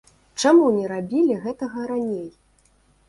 [0.41, 2.27] Чаму не рабілі гэтага раней?